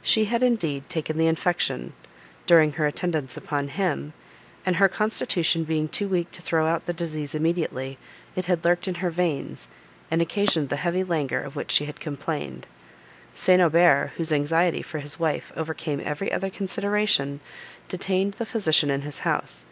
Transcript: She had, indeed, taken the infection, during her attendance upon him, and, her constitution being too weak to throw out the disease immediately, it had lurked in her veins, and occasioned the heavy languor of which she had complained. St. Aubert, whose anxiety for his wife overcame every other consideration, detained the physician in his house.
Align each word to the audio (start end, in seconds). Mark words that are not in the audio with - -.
She 0.00 0.24
had, 0.24 0.42
indeed, 0.42 0.88
taken 0.88 1.18
the 1.18 1.26
infection, 1.26 1.92
during 2.46 2.72
her 2.72 2.86
attendance 2.86 3.36
upon 3.36 3.68
him, 3.68 4.14
and, 4.64 4.76
her 4.76 4.88
constitution 4.88 5.64
being 5.64 5.86
too 5.86 6.08
weak 6.08 6.30
to 6.30 6.40
throw 6.40 6.66
out 6.66 6.86
the 6.86 6.94
disease 6.94 7.34
immediately, 7.34 7.98
it 8.34 8.46
had 8.46 8.64
lurked 8.64 8.88
in 8.88 8.94
her 9.04 9.10
veins, 9.10 9.68
and 10.10 10.22
occasioned 10.22 10.70
the 10.70 10.76
heavy 10.76 11.04
languor 11.04 11.40
of 11.42 11.56
which 11.56 11.70
she 11.70 11.84
had 11.84 12.00
complained. 12.00 12.66
St. 13.34 13.60
Aubert, 13.60 14.12
whose 14.16 14.32
anxiety 14.32 14.80
for 14.80 15.00
his 15.00 15.20
wife 15.20 15.52
overcame 15.54 16.00
every 16.02 16.32
other 16.32 16.48
consideration, 16.48 17.40
detained 17.90 18.32
the 18.38 18.46
physician 18.46 18.88
in 18.88 19.02
his 19.02 19.18
house. 19.28 19.66